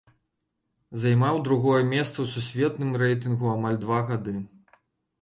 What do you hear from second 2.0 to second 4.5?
ў сусветным рэйтынгу амаль два гады.